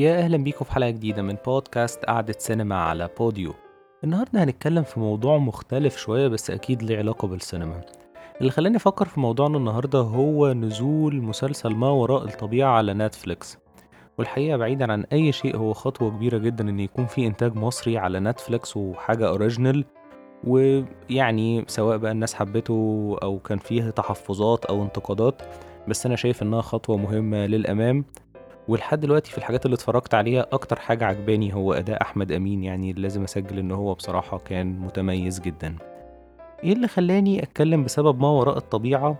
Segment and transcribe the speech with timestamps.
[0.00, 3.54] يا أهلا بيكم في حلقة جديدة من بودكاست قعدة سينما على بوديو.
[4.04, 7.80] النهاردة هنتكلم في موضوع مختلف شوية بس أكيد ليه علاقة بالسينما.
[8.40, 13.58] اللي خلاني أفكر في موضوعنا النهاردة هو نزول مسلسل ما وراء الطبيعة على نتفليكس.
[14.18, 18.20] والحقيقة بعيدا عن أي شيء هو خطوة كبيرة جدا إن يكون في إنتاج مصري على
[18.20, 19.84] نتفليكس وحاجة original
[20.44, 25.42] ويعني سواء بقى الناس حبته أو كان فيه تحفظات أو انتقادات
[25.88, 28.04] بس أنا شايف إنها خطوة مهمة للأمام.
[28.70, 32.92] ولحد دلوقتي في الحاجات اللي اتفرجت عليها أكتر حاجة عجباني هو أداء أحمد أمين يعني
[32.92, 35.76] لازم أسجل إن هو بصراحة كان متميز جدا.
[36.64, 39.16] إيه اللي خلاني أتكلم بسبب ما وراء الطبيعة؟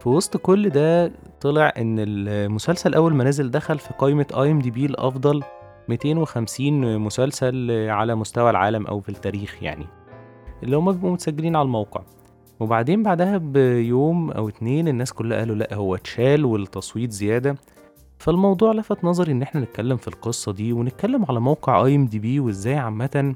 [0.00, 4.58] في وسط كل ده طلع إن المسلسل أول ما نزل دخل في قائمة آي إم
[4.58, 5.42] دي بي الأفضل
[5.88, 9.86] 250 مسلسل على مستوى العالم أو في التاريخ يعني
[10.62, 12.02] اللي هما بيبقوا متسجلين على الموقع.
[12.60, 17.56] وبعدين بعدها بيوم أو اتنين الناس كلها قالوا لأ هو اتشال والتصويت زيادة.
[18.20, 23.34] فالموضوع لفت نظري إن إحنا نتكلم في القصة دي ونتكلم على موقع IMDb وإزاي عامة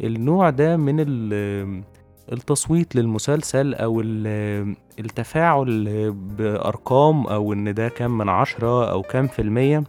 [0.00, 1.82] النوع ده من ال-
[2.32, 9.84] التصويت للمسلسل ال- التفاعل بأرقام أو إن ده كام من عشرة أو كام في المية.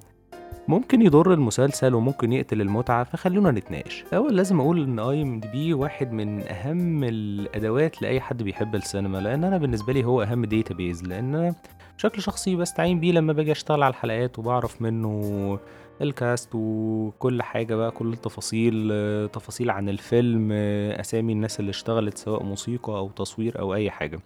[0.69, 4.03] ممكن يضر المسلسل وممكن يقتل المتعة فخلونا نتناقش.
[4.13, 9.57] أول لازم أقول إن IMDb واحد من أهم الأدوات لأي حد بيحب السينما لأن أنا
[9.57, 11.55] بالنسبة لي هو أهم database لأن أنا
[11.97, 15.59] بشكل شخصي بستعين بيه لما باجي أشتغل على الحلقات وبعرف منه
[16.01, 18.89] الكاست وكل حاجة بقى كل التفاصيل
[19.33, 20.51] تفاصيل عن الفيلم
[20.99, 24.19] أسامي الناس اللي اشتغلت سواء موسيقى أو تصوير أو أي حاجة.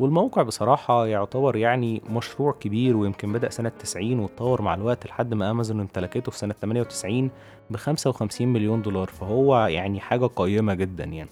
[0.00, 5.50] والموقع بصراحة يعتبر يعني مشروع كبير ويمكن بدأ سنة 90 واتطور مع الوقت لحد ما
[5.50, 7.30] أمازون امتلكته في سنة 98
[7.70, 9.06] ب 55 مليون دولار.
[9.06, 11.30] فهو يعني حاجة قيمة جدا يعني.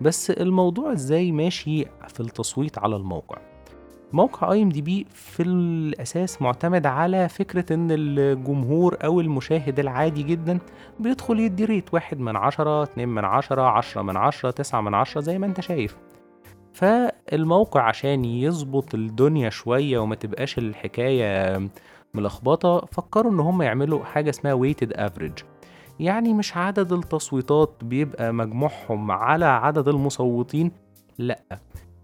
[0.00, 3.38] بس الموضوع إزاي ماشي في التصويت على الموقع؟
[4.12, 10.22] موقع اي ام دي بي في الأساس معتمد على فكرة إن الجمهور أو المشاهد العادي
[10.22, 10.58] جدا
[11.00, 15.20] بيدخل يدي ريت واحد من عشرة اتنين من عشرة عشرة من عشرة تسعة من عشرة
[15.20, 15.96] زي ما أنت شايف.
[16.78, 21.60] فالموقع عشان يظبط الدنيا شوية وما تبقاش الحكاية
[22.14, 25.42] ملخبطة فكروا إن هم يعملوا حاجة اسمها weighted average.
[26.00, 30.72] يعني مش عدد التصويتات بيبقى مجموعهم على عدد المصوتين
[31.18, 31.40] لأ.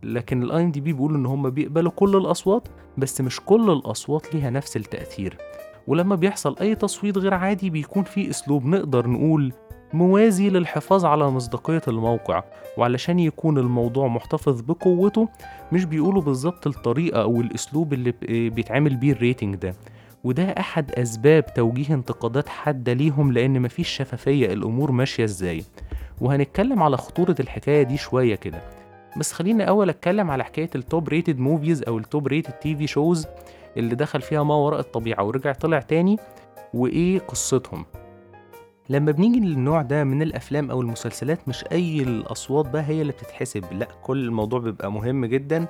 [0.02, 2.68] لكن ال IMDb بيقولوا إن هم بيقبلوا كل الأصوات
[2.98, 5.38] بس مش كل الأصوات ليها نفس التأثير.
[5.86, 9.52] ولما بيحصل أي تصويت غير عادي بيكون في أسلوب نقدر نقول
[9.94, 12.43] موازي للحفاظ على مصداقية الموقع
[12.78, 15.28] وعلشان يكون الموضوع محتفظ بقوته
[15.72, 19.75] مش بيقولوا بالظبط الطريقة أو الأسلوب اللي ب- بيتعمل بيه ال rating ده.
[20.25, 25.65] وده أحد أسباب توجيه انتقادات حادة ليهم لأن مفيش شفافية الأمور ماشية إزاي.
[26.21, 28.62] وهنتكلم على خطورة الحكاية دي شوية كده.
[29.16, 32.87] بس خليني أول أتكلم على حكاية ال top rated movies أو ال top rated TV
[32.87, 33.26] shows
[33.77, 36.16] اللي دخل فيها ما وراء الطبيعة ورجع طلع تاني.
[36.75, 37.84] وإيه قصتهم؟
[38.89, 43.65] لما بنيجي للنوع ده من الأفلام أو المسلسلات مش أي الأصوات بقى هي اللي بتتحسب.
[43.72, 45.67] لا كل الموضوع بيبقى مهم جدا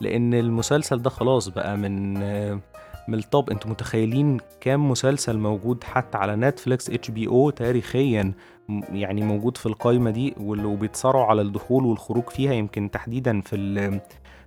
[0.00, 2.14] لأن المسلسل ده خلاص بقى من
[3.08, 8.32] من ال top أنتوا متخيلين كام مسلسل موجود حتى على نتفليكس HBO تاريخيا
[8.92, 13.56] يعني موجود في القائمه دي واللي وبيتصارعوا على الدخول والخروج فيها يمكن تحديدا في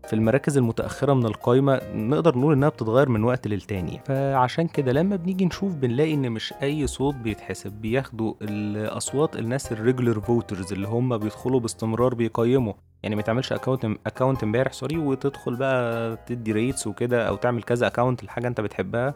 [0.07, 4.01] في المراكز المتأخرة من القايمة نقدر نقول إنها بتتغير من وقت للتاني.
[4.05, 9.77] فعشان كده لما بنيجي نشوف بنلاقي إن مش أي صوت بيتحسب بياخدوا الأصوات الناس ال
[9.77, 12.73] regular voters اللي هم بيدخلوا باستمرار بيقيموا.
[13.03, 17.88] يعني ما تعملش account account إمبارح sorry وتدخل بقى تدي rates وكده أو تعمل كذا
[17.88, 19.13] account لحاجة أنت بتحبها.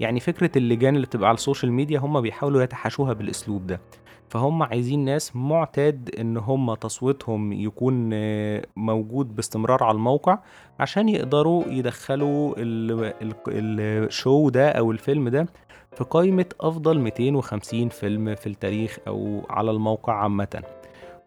[0.00, 3.80] يعني فكرة اللجان اللي بتبقى على ال social media هم بيحاولوا يتحاشوها بالأسلوب ده.
[4.32, 10.38] فهم عايزين ناس معتاد إن هم تصويتهم يكون آه، موجود باستمرار على الموقع
[10.80, 15.46] عشان يقدروا يدخلوا ال- ال- ال show ده أو الفيلم ده
[15.96, 20.62] في قائمة أفضل 250 فيلم في التاريخ أو على الموقع عامة.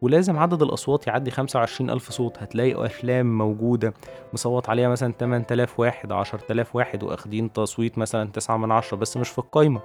[0.02, 3.94] ولازم عدد الأصوات يعدي 25 ألف صوت هتلاقي أفلام موجودة
[4.34, 9.30] مصوت عليها مثلا 8000 واحد 10000 واحد واخدين تصويت مثلا 9 من 10 بس مش
[9.30, 9.82] في القايمة.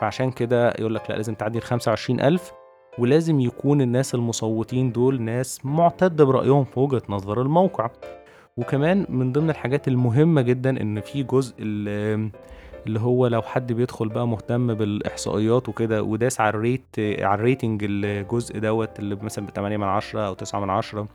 [0.00, 2.52] فعشان كده يقول لك لا لازم تعدي ال 25 ألف.
[2.98, 7.90] ولازم يكون الناس المصوتين دول ناس معتد برأيهم في وجهة نظر الموقع.
[8.56, 12.30] وكمان من ضمن الحاجات المهمة جدا إن في جزء ال-
[12.86, 17.41] اللي هو لو حد بيدخل بقى مهتم بالإحصائيات وكده وداس على ال rate على ال
[17.41, 21.08] rating الجزء دوت اللي مثلا ب 8 من 10 أو 9 من 10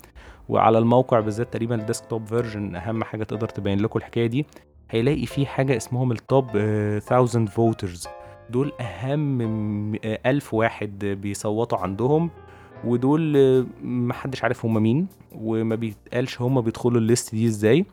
[0.49, 4.45] وعلى الموقع بالذات تقريبا ال desktop version أهم حاجة تقدر تبين لكم الحكاية دي.
[4.89, 7.13] هيلاقي في حاجة اسمهم ال top 1000
[7.49, 8.07] voters
[8.49, 9.41] دول أهم
[10.25, 12.29] ألف واحد بيصوتوا عندهم
[12.83, 13.37] ودول
[13.83, 17.85] محدش عارف هما مين وما بيتقالش هما بيدخلوا ال list دي إزاي.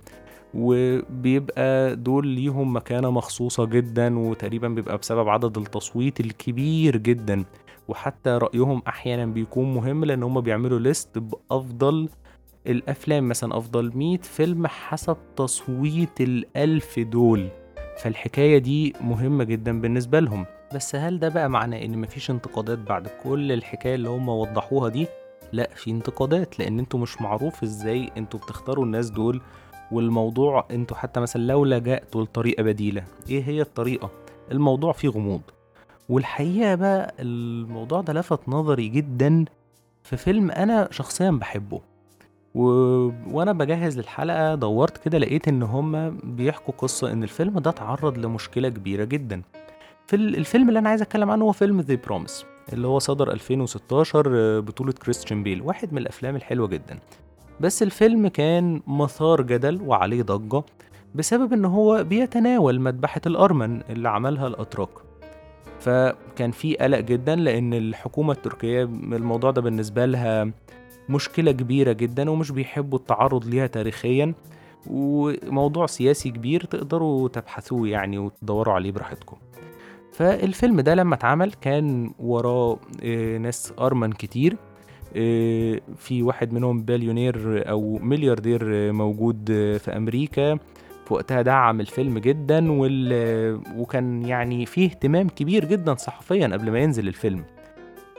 [0.54, 7.44] وبيبقى دول ليهم مكانة مخصوصة جدا وتقريبا بيبقى بسبب عدد التصويت الكبير جدا.
[7.88, 12.08] وحتى رأيهم أحيانا بيكون مهم لأن هم بيعملوا ليست بأفضل
[12.66, 17.48] الأفلام مثلا أفضل 100 فيلم حسب تصويت الألف دول.
[18.02, 20.46] فالحكاية دي مهمة جدا بالنسبة لهم.
[20.74, 25.06] بس هل ده بقى معناه إن مفيش انتقادات بعد كل الحكاية اللي هم وضحوها دي؟
[25.52, 29.40] لا في انتقادات لأن أنتوا مش معروف إزاي أنتوا بتختاروا الناس دول
[29.92, 34.10] والموضوع أنتوا حتى مثلا لو لجأتوا لطريقة بديلة إيه هي الطريقة؟
[34.52, 35.40] الموضوع فيه غموض.
[36.08, 39.44] والحقيقة بقى الموضوع ده لفت نظري جدا
[40.02, 41.80] في فيلم أنا شخصيا بحبه.
[42.54, 42.62] و...
[43.30, 48.68] وأنا بجهز للحلقة دورت كده لقيت إن هما بيحكوا قصة إن الفيلم ده اتعرض لمشكلة
[48.68, 49.42] كبيرة جدا.
[50.06, 54.32] في الفيلم اللي أنا عايز أتكلم عنه هو فيلم The Promise اللي هو صدر 2016
[54.36, 56.98] آه، بطولة كريستيان بيل واحد من الأفلام الحلوة جدا.
[57.60, 60.62] بس الفيلم كان مثار جدل وعليه ضجة
[61.14, 64.88] بسبب إن هو بيتناول مذبحة الأرمن اللي عملها الأتراك.
[65.80, 70.50] فكان في قلق جدا لأن الحكومة التركية الموضوع ده بالنسبة لها
[71.08, 74.34] مشكلة كبيرة جدا ومش بيحبوا التعرض ليها تاريخيا
[74.86, 79.36] وموضوع سياسي كبير تقدروا تبحثوه يعني وتدوروا عليه براحتكم.
[80.12, 84.56] فالفيلم ده لما اتعمل كان وراه آه، ناس أرمن كتير
[85.16, 89.46] آه، في واحد منهم بليونير أو ملياردير موجود
[89.78, 90.58] في أمريكا.
[91.06, 93.60] في وقتها دعم الفيلم جدا وال...
[93.76, 97.44] وكان يعني فيه اهتمام كبير جدا صحفيا قبل ما ينزل الفيلم.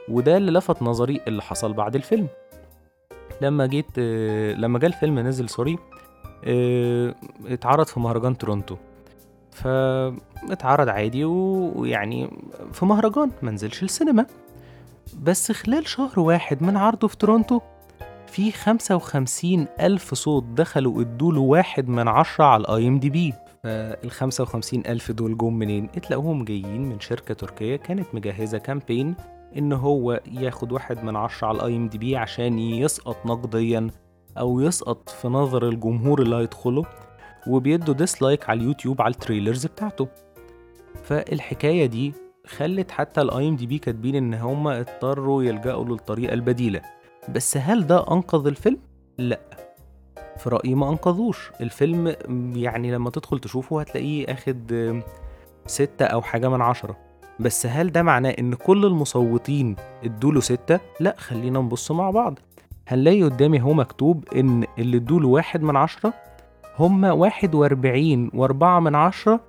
[0.09, 2.27] وده اللي لفت نظري اللي حصل بعد الفيلم.
[3.41, 5.77] لما جيت آه، لما جه الفيلم نزل سوري
[7.47, 8.75] اتعرض في مهرجان تورونتو.
[9.51, 12.29] فاتعرض عادي ويعني
[12.73, 14.25] في مهرجان منزلش السينما.
[15.23, 17.59] بس خلال شهر واحد من عرضه في تورونتو
[18.27, 23.33] في خمسة وخمسين ألف صوت دخلوا ادوله واحد من عشرة على ال IMDb.
[23.63, 29.15] فالخمسة وخمسين ألف دول جم منين؟ اتلاقوهم جايين من شركة تركية كانت مجهزة campaign
[29.57, 33.87] إن هو ياخد واحد من عشرة على ال IMDb عشان يسقط نقديا
[34.37, 36.85] أو يسقط في نظر الجمهور اللي هيدخله
[37.47, 40.07] وبيدوا dislike على اليوتيوب على ال trailers بتاعته.
[41.03, 42.13] فالحكاية دي
[42.47, 46.81] خلت حتى ال IMDb كاتبين إن هما اضطروا يلجأوا للطريقة البديلة.
[47.29, 48.79] بس هل ده أنقذ الفيلم؟
[49.17, 49.39] لأ.
[50.37, 51.51] في رأيي ما أنقذوش.
[51.61, 52.15] الفيلم
[52.55, 55.01] يعني لما تدخل تشوفه هتلاقيه آخد
[55.65, 56.97] ستة أو حاجة من عشرة.
[57.43, 62.39] بس هل ده معناه إن كل المصوتين ادوله ستة؟ لا خلينا نبص مع بعض.
[62.87, 66.13] هنلاقي قدامي هو مكتوب إن اللي ادوله واحد من عشرة؟
[66.79, 69.39] هم واحد وأربعين وأربعة من عشرة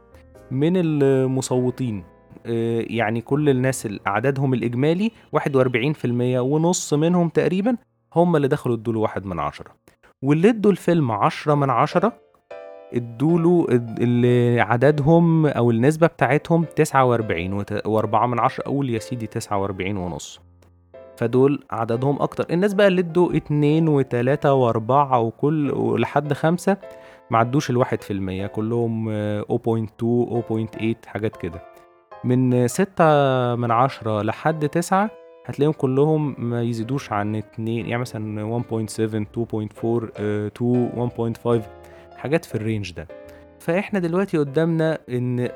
[0.51, 2.05] من المصوتين.
[2.47, 7.77] آه، يعني كل الناس عددهم الإجمالي واحد وأربعين في المية ونص منهم تقريبا
[8.15, 9.71] هم اللي دخلوا ادوله واحد من عشرة.
[10.23, 12.24] واللي ادوا الفيلم عشرة من عشرة
[12.93, 13.67] ادوله
[14.01, 18.65] اللي عددهم أو النسبة بتاعتهم تسعة وأربعين وأربعة من عشرة.
[18.67, 20.41] أقول يا سيدي تسعة وأربعين ونص.
[21.17, 22.47] فدول عددهم أكتر.
[22.51, 26.77] الناس بقى اللي ادوا اتنين وتلاتة وأربعة وكل لحد خمسة
[27.31, 28.47] معدوش الواحد في المية.
[28.47, 29.11] كلهم
[29.43, 31.63] 0.2 0.8 حاجات كده.
[32.25, 33.05] من ستة
[33.55, 35.11] من عشرة لحد تسعة
[35.47, 37.87] هتلاقيهم كلهم ما يزيدوش عن اتنين.
[37.87, 41.61] يعني مثلا 1.7 2.4 2 1.5
[42.25, 43.09] حاجات في الرينج ده.
[43.59, 45.49] فإحنا دلوقتي قدامنا إن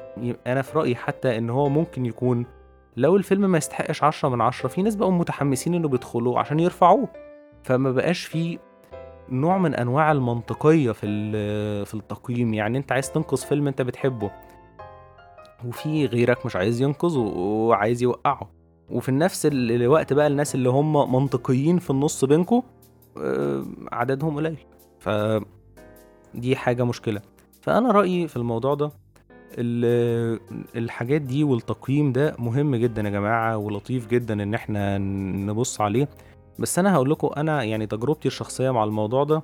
[0.47, 2.47] أنا في رأيي حتى إن هو ممكن يكون
[2.97, 7.09] لو الفيلم ما يستحقش عشرة من عشرة في ناس بقوا متحمسين إنه بيدخلوا عشان يرفعوه.
[7.63, 8.59] فما بقاش في
[9.29, 11.07] نوع من أنواع المنطقية في
[11.85, 12.55] في التقييم.
[12.55, 14.31] يعني أنت عايز تنقذ فيلم أنت بتحبه
[15.69, 18.51] وفي غيرك مش عايز ينقذه وعايز يوقعه.
[18.91, 22.63] وفي نفس الوقت بقى الناس اللي هم منطقيين في النص بينكم
[23.19, 24.59] آه، عددهم قليل.
[24.99, 25.09] ف
[26.40, 27.21] دي حاجة مشكلة.
[27.62, 28.90] فأنا رأيي في الموضوع ده
[30.76, 36.09] الحاجات دي والتقييم ده مهم جدا يا جماعة ولطيف جدا إن إحنا نبص عليه.
[36.59, 39.42] بس أنا هقول لكم أنا يعني تجربتي الشخصية مع الموضوع ده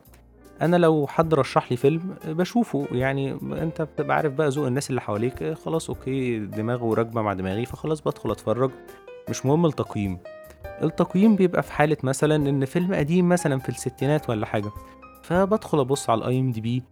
[0.62, 2.86] أنا لو حد رشح لي فيلم بشوفه.
[2.92, 7.66] يعني أنت بتبقى عارف بقى ذوق الناس اللي حواليك خلاص أوكي دماغه راكبه مع دماغي
[7.66, 8.70] فخلاص بدخل أتفرج.
[9.30, 10.18] مش مهم التقييم.
[10.82, 14.70] التقييم بيبقى في حالة مثلا إن فيلم قديم مثلا في الستينات ولا حاجة.
[15.25, 16.83] فبدخل أبص على ال IMDb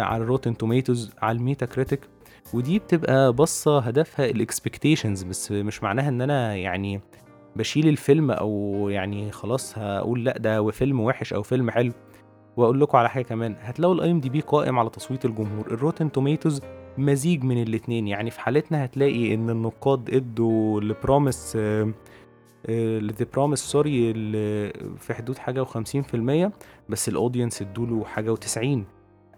[0.00, 2.00] على ال Rotten Tomatoes على ال Metacritic
[2.54, 7.00] ودي بتبقى بصة هدفها ال expectations بس مش معناها إن أنا يعني
[7.56, 11.92] بشيل الفيلم أو يعني خلاص هقول لأ ده فيلم وحش أو فيلم حلو.
[12.56, 15.66] وأقول لكم على حاجة كمان هتلاقوا ال IMDb قائم على تصويت الجمهور.
[15.66, 16.60] ال Rotten Tomatoes
[16.98, 21.58] مزيج من الاتنين يعني في حالتنا هتلاقي إن النقاد إدوا ل Promise
[22.68, 24.12] ل The Promise sorry
[24.98, 26.50] في حدود حاجة و50%
[26.88, 28.78] بس ال audience ادوا له حاجة و90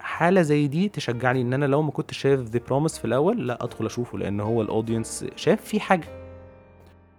[0.01, 3.65] حالة زي دي تشجعني إن أنا لو ما كنتش شايف The Promise في الأول لأ
[3.65, 6.09] أدخل أشوفه لأن هو ال audience شاف فيه حاجة.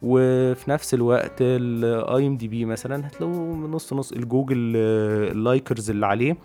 [0.01, 6.37] وفي نفس الوقت ال IMDb مثلا هتلاقوا نص نص ال Google likers اللي عليه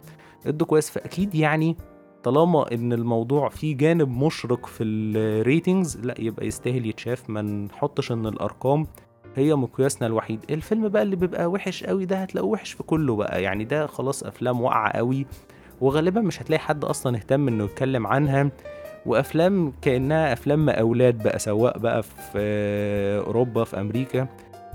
[0.46, 0.90] ادوا كويس.
[0.90, 1.76] فأكيد يعني
[2.22, 7.30] طالما إن الموضوع فيه جانب مشرق في الريتنجز لا يبقى يستاهل يتشاف.
[7.30, 8.86] ما نحطش إن الأرقام
[9.36, 10.40] هي مقياسنا الوحيد.
[10.50, 13.42] الفيلم بقى اللي بيبقى وحش قوي ده هتلاقوه وحش في كله بقى.
[13.42, 15.26] يعني ده خلاص أفلام واقعة قوي
[15.80, 18.50] وغالبا مش هتلاقي حد أصلا اهتم إنه يتكلم عنها.
[19.06, 22.38] وأفلام كأنها أفلام أولاد بقى سواء بقى في
[23.26, 24.26] أوروبا في أمريكا.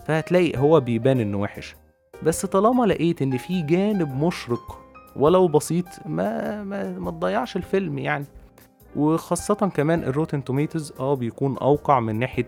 [0.05, 1.75] فهتلاقي هو بيبان إنه وحش.
[2.23, 4.79] بس طالما لقيت إن في جانب مشرق
[5.15, 8.25] ولو بسيط ما ما, ما تضيعش الفيلم يعني.
[8.95, 12.45] وخاصة كمان الروتن توميتوز آه بيكون أوقع من ناحية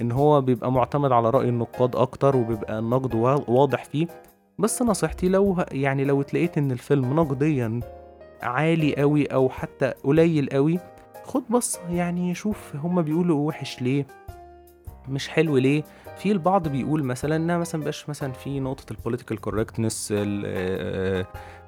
[0.00, 3.14] إن هو بيبقى معتمد على رأي النقاد أكتر وبيبقى النقد
[3.48, 4.06] واضح فيه.
[4.58, 7.80] بس نصيحتي لو يعني لو اتلقيت إن الفيلم نقديا
[8.42, 10.78] عالي قوي أو حتى قليل قوي
[11.24, 14.06] خد بص يعني شوف هما بيقولوا وحش ليه
[15.08, 15.82] مش حلو ليه.
[16.16, 20.12] في البعض بيقول مثلا إنها مثلا بقاش مثلا في نقطة ال political correctness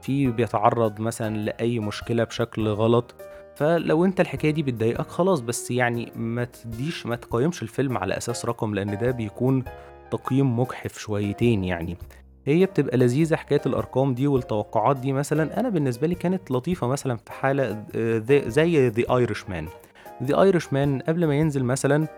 [0.02, 3.14] في بيتعرض مثلا لأي مشكلة بشكل غلط.
[3.56, 8.46] فلو انت الحكاية دي بتضايقك خلاص بس يعني ما تديش ما تقيمش الفيلم على أساس
[8.46, 9.64] رقم لأن ده بيكون
[10.10, 11.96] تقييم مجحف شويتين يعني.
[12.46, 15.60] هي بتبقى لذيذة حكاية الأرقام دي والتوقعات دي مثلا.
[15.60, 17.84] أنا بالنسبة لي كانت لطيفة مثلا في حالة
[18.48, 19.68] زي The Irishman
[20.22, 22.08] The Irishman قبل ما ينزل مثلا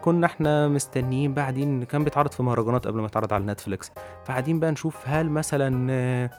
[0.00, 3.92] كنا إحنا مستنيين بعدين كان بيتعرض في مهرجانات قبل ما يتعرض على نتفليكس.
[4.24, 6.30] فقاعدين بقى نشوف هل مثلا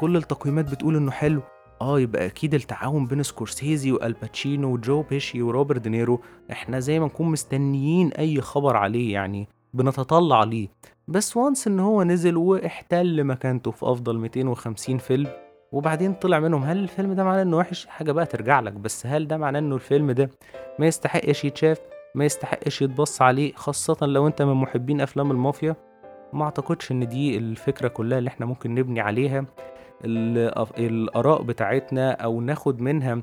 [0.00, 1.42] كل التقييمات بتقول إنه حلو؟
[1.80, 6.20] آه يبقى أكيد التعاون بين سكورسيزي وآل باتشينو وجو بيشي وروبرت دينيرو
[6.52, 10.68] إحنا زي ما نكون مستنيين أي خبر عليه يعني بنتطلع ليه.
[11.08, 15.26] بس once إن هو نزل واحتل مكانته في أفضل 250 فيلم
[15.72, 19.28] وبعدين طلع منهم هل الفيلم ده معناه إنه وحش؟ حاجة بقى ترجع لك بس هل
[19.28, 20.30] ده معناه إنه الفيلم ده
[20.78, 21.78] ما يستحقش يتشاف
[22.14, 25.76] ما يستحقش يتبص عليه خاصة لو أنت من محبين أفلام المافيا؟
[26.32, 29.44] ما أعتقدش إن دي الفكرة كلها اللي إحنا ممكن نبني عليها.
[30.04, 33.22] الآراء بتاعتنا أو ناخد منها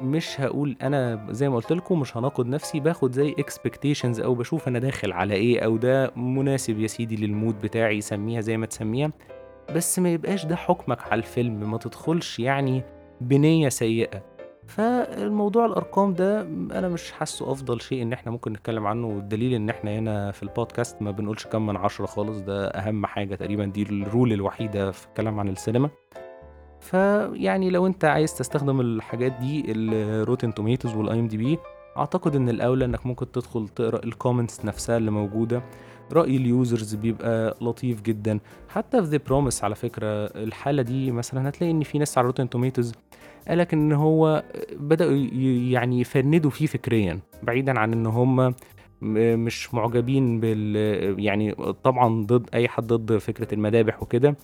[0.00, 4.68] مش هقول أنا زي ما قلت لكم مش هناقض نفسي باخد زي expectations أو بشوف
[4.68, 8.66] أنا داخل على إيه أو ده مناسب يا سيدي لل mood بتاعي سميها زي ما
[8.66, 9.12] تسميها.
[9.74, 12.82] بس ما يبقاش ده حكمك على الفيلم ما تدخلش يعني
[13.20, 14.22] بنية سيئة.
[14.68, 19.70] فالموضوع الأرقام ده أنا مش حاسه أفضل شيء إن إحنا ممكن نتكلم عنه والدليل إن
[19.70, 23.82] إحنا هنا في البودكاست ما بنقولش كم من عشرة خالص ده أهم حاجة تقريبا دي
[23.82, 25.90] ال rule الوحيدة في الكلام عن السينما.
[26.80, 31.58] فيعني لو أنت عايز تستخدم الحاجات دي ال Rotten Tomatoes وال IMDb
[31.96, 35.62] أعتقد إن الأولى إنك ممكن تدخل تقرأ ال comments نفسها اللي موجودة.
[36.12, 38.38] رأي ال users بيبقى لطيف جدا.
[38.68, 42.48] حتى في The Promise على فكرة الحالة دي مثلا هتلاقي إن في ناس على Rotten
[42.50, 42.92] Tomatoes
[43.48, 45.12] قالك إن هو بدأوا
[45.70, 48.54] يعني يفندوا فيه فكريا بعيدا عن إن هم
[49.44, 50.76] مش معجبين بال
[51.24, 54.36] يعني طبعا ضد أي حد ضد فكرة المذابح وكده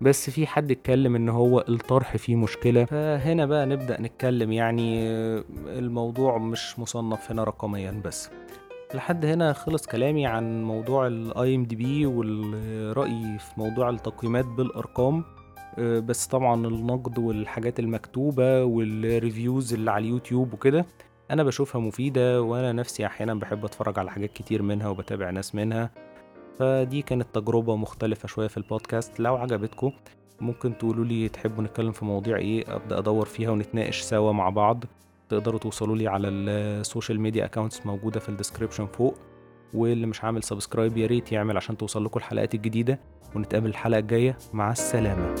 [0.00, 2.84] بس في حد اتكلم إن هو الطرح فيه مشكلة.
[2.84, 5.08] فهنا بقى نبدأ نتكلم يعني
[5.78, 8.30] الموضوع مش مصنف هنا رقميا بس.
[8.94, 15.24] لحد هنا خلص كلامي عن موضوع ال IMDb والرأي في موضوع التقييمات بالأرقام.
[15.78, 20.86] بس طبعا النقد والحاجات المكتوبة وال reviews اللي على اليوتيوب وكده
[21.30, 25.90] أنا بشوفها مفيدة وأنا نفسي أحيانا بحب أتفرج على حاجات كتير منها وبتابع ناس منها.
[26.58, 29.20] فدي كانت تجربة مختلفة شوية في البودكاست.
[29.20, 29.92] لو عجبتكم
[30.40, 34.84] ممكن تقولوا لي تحبوا نتكلم في مواضيع إيه أبدأ أدور فيها ونتناقش سوا مع بعض.
[35.28, 39.14] تقدروا توصلوا لي على ال social media accounts موجودة في ال description فوق.
[39.74, 43.00] واللي مش عامل subscribe يا ريت يعمل عشان توصل لكم الحلقات الجديدة
[43.34, 44.38] ونتقابل الحلقة الجاية.
[44.52, 45.34] مع السلامة.